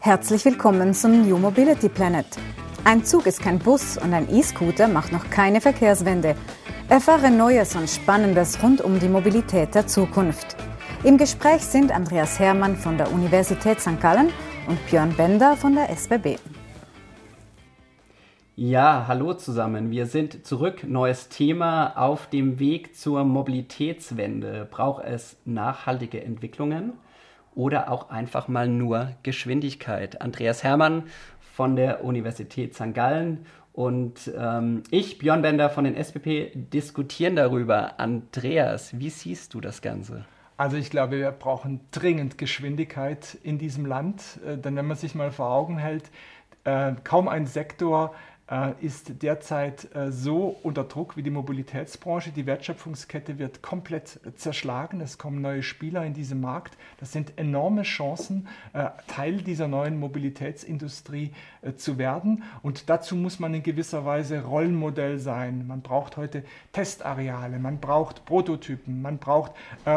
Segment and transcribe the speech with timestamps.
[0.00, 2.26] Herzlich willkommen zum New Mobility Planet.
[2.84, 6.34] Ein Zug ist kein Bus und ein E-Scooter macht noch keine Verkehrswende.
[6.88, 10.56] Erfahre Neues und Spannendes rund um die Mobilität der Zukunft.
[11.04, 14.00] Im Gespräch sind Andreas Hermann von der Universität St.
[14.00, 14.30] Gallen
[14.66, 16.38] und Björn Bender von der SBB.
[18.56, 19.90] Ja, hallo zusammen.
[19.90, 20.84] Wir sind zurück.
[20.88, 24.66] Neues Thema auf dem Weg zur Mobilitätswende.
[24.70, 26.94] Braucht es nachhaltige Entwicklungen
[27.58, 30.22] oder auch einfach mal nur Geschwindigkeit?
[30.22, 31.02] Andreas Hermann
[31.40, 32.94] von der Universität St.
[32.94, 37.98] Gallen und ähm, ich, Björn Bender von den SPP, diskutieren darüber.
[37.98, 40.24] Andreas, wie siehst du das Ganze?
[40.56, 45.16] Also ich glaube, wir brauchen dringend Geschwindigkeit in diesem Land, äh, denn wenn man sich
[45.16, 46.10] mal vor Augen hält,
[46.62, 48.14] äh, kaum ein Sektor
[48.80, 52.30] ist derzeit äh, so unter Druck wie die Mobilitätsbranche.
[52.30, 55.02] Die Wertschöpfungskette wird komplett zerschlagen.
[55.02, 56.78] Es kommen neue Spieler in diesen Markt.
[56.98, 61.32] Das sind enorme Chancen, äh, Teil dieser neuen Mobilitätsindustrie
[61.76, 62.44] zu werden.
[62.62, 65.66] Und dazu muss man in gewisser Weise Rollenmodell sein.
[65.66, 69.52] Man braucht heute Testareale, man braucht Prototypen, man braucht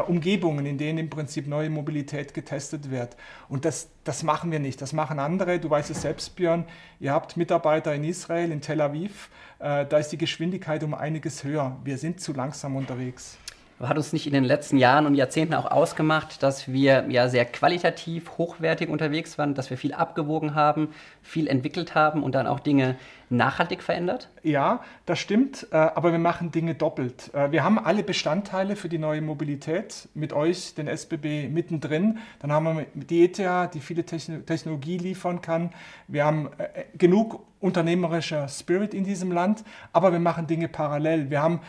[0.07, 3.15] Umgebungen, in denen im Prinzip neue Mobilität getestet wird.
[3.47, 4.81] Und das, das machen wir nicht.
[4.81, 5.59] Das machen andere.
[5.59, 6.65] Du weißt es selbst, Björn.
[6.99, 9.29] Ihr habt Mitarbeiter in Israel, in Tel Aviv.
[9.59, 11.77] Äh, da ist die Geschwindigkeit um einiges höher.
[11.83, 13.37] Wir sind zu langsam unterwegs
[13.83, 17.45] hat uns nicht in den letzten Jahren und Jahrzehnten auch ausgemacht, dass wir ja sehr
[17.45, 20.89] qualitativ, hochwertig unterwegs waren, dass wir viel abgewogen haben,
[21.21, 22.95] viel entwickelt haben und dann auch Dinge
[23.29, 24.29] nachhaltig verändert?
[24.43, 27.33] Ja, das stimmt, äh, aber wir machen Dinge doppelt.
[27.33, 32.19] Äh, wir haben alle Bestandteile für die neue Mobilität mit euch, den SBB, mittendrin.
[32.39, 35.71] Dann haben wir die ETH, die viele Technologie liefern kann.
[36.07, 41.29] Wir haben äh, genug unternehmerischer Spirit in diesem Land, aber wir machen Dinge parallel.
[41.29, 41.61] Wir haben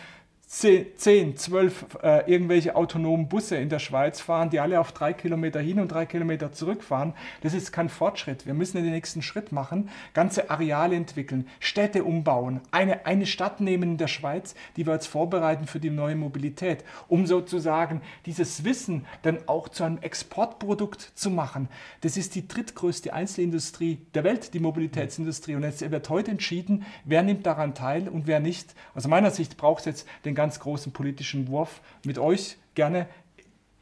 [0.53, 5.61] 10, 12 äh, irgendwelche autonomen Busse in der Schweiz fahren, die alle auf drei Kilometer
[5.61, 7.15] hin und drei Kilometer zurückfahren.
[7.41, 8.45] Das ist kein Fortschritt.
[8.45, 13.93] Wir müssen den nächsten Schritt machen, ganze Areale entwickeln, Städte umbauen, eine, eine Stadt nehmen
[13.93, 19.07] in der Schweiz, die wir jetzt vorbereiten für die neue Mobilität, um sozusagen dieses Wissen
[19.23, 21.71] dann auch zu einem Exportprodukt zu machen.
[22.03, 25.55] Das ist die drittgrößte Einzelindustrie der Welt, die Mobilitätsindustrie.
[25.55, 28.75] Und jetzt wird heute entschieden, wer nimmt daran teil und wer nicht.
[28.95, 33.07] Aus meiner Sicht braucht es jetzt den ganz großen politischen Wurf mit euch gerne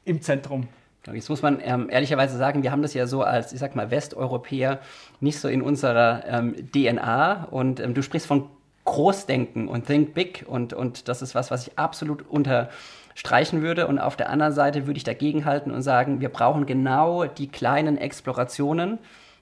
[0.04, 0.68] im Zentrum.
[1.10, 3.90] Jetzt muss man ähm, ehrlicherweise sagen, wir haben das ja so als, ich sag mal,
[3.90, 4.78] Westeuropäer
[5.20, 7.44] nicht so in unserer ähm, DNA.
[7.50, 8.50] Und ähm, du sprichst von
[8.84, 10.44] Großdenken und Think Big.
[10.46, 13.86] Und, und das ist was, was ich absolut unterstreichen würde.
[13.86, 17.48] Und auf der anderen Seite würde ich dagegen halten und sagen, wir brauchen genau die
[17.48, 18.98] kleinen Explorationen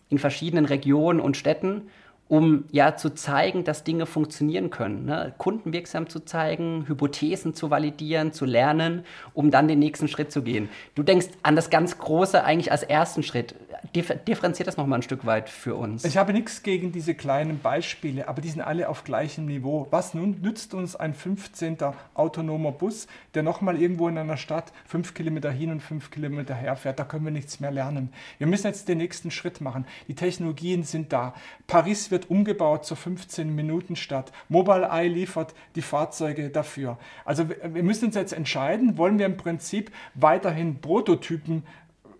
[0.08, 1.90] in verschiedenen Regionen und Städten
[2.28, 5.06] um ja zu zeigen, dass Dinge funktionieren können.
[5.06, 5.34] Ne?
[5.38, 10.68] Kundenwirksam zu zeigen, Hypothesen zu validieren, zu lernen, um dann den nächsten Schritt zu gehen.
[10.94, 13.54] Du denkst an das ganz Große eigentlich als ersten Schritt.
[13.94, 16.04] Differenziert das nochmal ein Stück weit für uns.
[16.04, 19.86] Ich habe nichts gegen diese kleinen Beispiele, aber die sind alle auf gleichem Niveau.
[19.90, 21.78] Was nun nützt uns ein 15.
[22.14, 26.76] autonomer Bus, der nochmal irgendwo in einer Stadt fünf Kilometer hin und fünf Kilometer her
[26.76, 26.98] fährt?
[26.98, 28.12] Da können wir nichts mehr lernen.
[28.38, 29.86] Wir müssen jetzt den nächsten Schritt machen.
[30.08, 31.34] Die Technologien sind da.
[31.66, 34.32] Paris wird umgebaut zur 15-Minuten-Stadt.
[34.48, 36.98] Mobile Eye liefert die Fahrzeuge dafür.
[37.24, 41.62] Also wir müssen uns jetzt entscheiden, wollen wir im Prinzip weiterhin Prototypen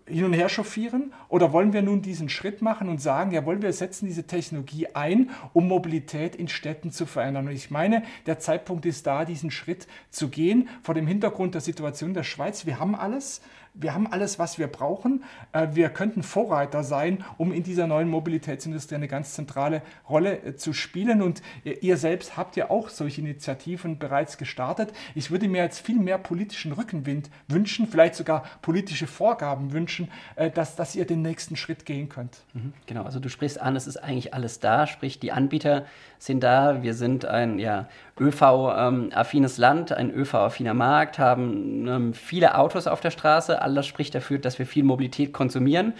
[0.09, 3.71] hin und her chauffieren oder wollen wir nun diesen Schritt machen und sagen, jawohl, wir
[3.73, 7.47] setzen diese Technologie ein, um Mobilität in Städten zu verändern.
[7.47, 11.61] Und ich meine, der Zeitpunkt ist da, diesen Schritt zu gehen vor dem Hintergrund der
[11.61, 12.65] Situation der Schweiz.
[12.65, 13.41] Wir haben alles
[13.73, 15.23] wir haben alles, was wir brauchen.
[15.53, 20.55] Äh, wir könnten Vorreiter sein, um in dieser neuen Mobilitätsindustrie eine ganz zentrale Rolle äh,
[20.55, 21.21] zu spielen.
[21.21, 24.93] Und ihr selbst habt ja auch solche Initiativen bereits gestartet.
[25.15, 30.49] Ich würde mir jetzt viel mehr politischen Rückenwind wünschen, vielleicht sogar politische Vorgaben wünschen, äh,
[30.49, 32.39] dass, dass ihr den nächsten Schritt gehen könnt.
[32.53, 35.85] Mhm, genau, also du sprichst an, es ist eigentlich alles da, sprich die Anbieter
[36.19, 36.83] sind da.
[36.83, 37.87] Wir sind ein ja,
[38.19, 43.58] ÖV-affines Land, ein ÖV-affiner Markt, haben ähm, viele Autos auf der Straße.
[43.59, 45.93] All das spricht dafür, dass wir viel Mobilität konsumieren.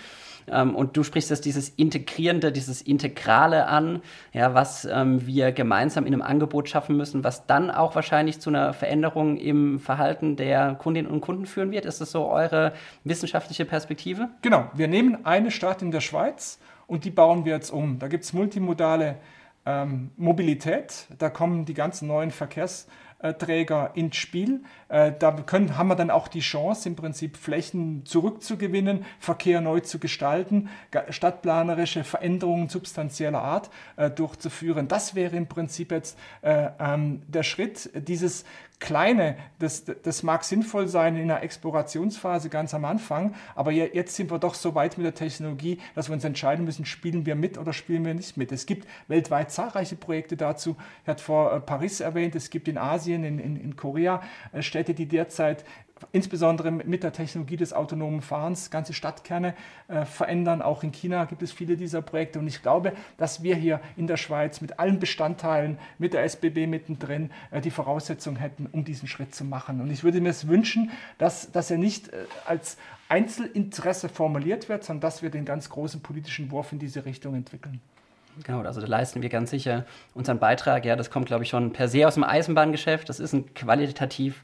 [0.51, 4.01] Ähm, und du sprichst das dieses Integrierende, dieses Integrale an,
[4.33, 8.49] ja, was ähm, wir gemeinsam in einem Angebot schaffen müssen, was dann auch wahrscheinlich zu
[8.49, 11.85] einer Veränderung im Verhalten der Kundinnen und Kunden führen wird.
[11.85, 12.73] Ist das so eure
[13.03, 14.29] wissenschaftliche Perspektive?
[14.41, 17.99] Genau, wir nehmen eine Stadt in der Schweiz und die bauen wir jetzt um.
[17.99, 19.17] Da gibt es multimodale
[19.65, 21.07] ähm, Mobilität.
[21.17, 22.31] Da kommen die ganzen neuen
[23.19, 24.61] Verkehrsträger ins Spiel.
[24.87, 29.81] Äh, da können, haben wir dann auch die Chance, im Prinzip Flächen zurückzugewinnen, Verkehr neu
[29.81, 30.69] zu gestalten,
[31.09, 34.87] stadtplanerische Veränderungen substanzieller Art äh, durchzuführen.
[34.87, 38.45] Das wäre im Prinzip jetzt äh, ähm, der Schritt, dieses
[38.79, 44.31] Kleine, das, das mag sinnvoll sein in einer Explorationsphase ganz am Anfang, aber jetzt sind
[44.31, 47.57] wir doch so weit mit der Technologie, dass wir uns entscheiden müssen, spielen wir mit
[47.57, 48.53] oder spielen wir nicht mit.
[48.53, 50.77] Es gibt weltweit zahlreiche Projekte dazu.
[51.03, 54.21] Ich hatte vor äh, Paris erwähnt, es gibt in Asien, in, in, in Korea
[54.53, 55.65] äh, Städte, die derzeit
[56.11, 59.53] insbesondere mit der Technologie des autonomen Fahrens ganze Stadtkerne
[59.87, 60.61] äh, verändern.
[60.61, 62.39] Auch in China gibt es viele dieser Projekte.
[62.39, 66.67] Und ich glaube, dass wir hier in der Schweiz mit allen Bestandteilen, mit der SBB
[66.67, 69.81] mittendrin, äh, die Voraussetzungen hätten, um diesen Schritt zu machen.
[69.81, 72.77] Und ich würde mir es wünschen, dass, dass er nicht äh, als
[73.09, 77.81] Einzelinteresse formuliert wird, sondern dass wir den ganz großen politischen Wurf in diese Richtung entwickeln.
[78.43, 80.85] Genau, also da leisten wir ganz sicher unseren Beitrag.
[80.85, 83.09] Ja, das kommt, glaube ich, schon per se aus dem Eisenbahngeschäft.
[83.09, 84.43] Das ist ein qualitativ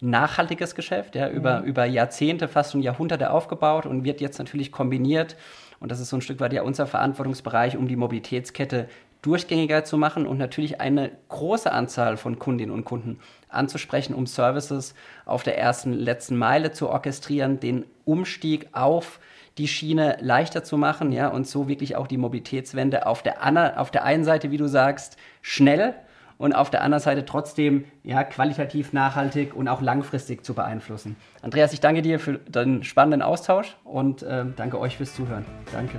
[0.00, 1.66] nachhaltiges Geschäft, ja, über, mhm.
[1.66, 5.36] über Jahrzehnte, fast schon Jahrhunderte aufgebaut und wird jetzt natürlich kombiniert.
[5.78, 8.88] Und das ist so ein Stück weit ja unser Verantwortungsbereich, um die Mobilitätskette
[9.22, 13.18] durchgängiger zu machen und natürlich eine große Anzahl von Kundinnen und Kunden
[13.48, 14.94] anzusprechen, um Services
[15.26, 19.20] auf der ersten, letzten Meile zu orchestrieren, den Umstieg auf
[19.58, 23.36] die Schiene leichter zu machen, ja, und so wirklich auch die Mobilitätswende auf der,
[23.78, 25.94] auf der einen Seite, wie du sagst, schnell
[26.40, 31.16] und auf der anderen Seite trotzdem ja, qualitativ nachhaltig und auch langfristig zu beeinflussen.
[31.42, 35.44] Andreas, ich danke dir für den spannenden Austausch und äh, danke euch fürs Zuhören.
[35.70, 35.98] Danke.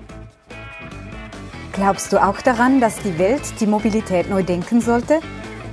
[1.74, 5.20] Glaubst du auch daran, dass die Welt die Mobilität neu denken sollte?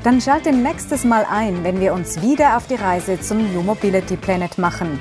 [0.04, 4.18] Dann schalte nächstes Mal ein, wenn wir uns wieder auf die Reise zum New Mobility
[4.18, 5.00] Planet machen.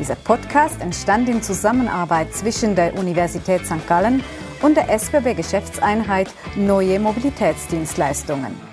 [0.00, 3.86] Dieser Podcast entstand in Zusammenarbeit zwischen der Universität St.
[3.86, 4.24] Gallen
[4.62, 8.69] und der SBB Geschäftseinheit Neue Mobilitätsdienstleistungen.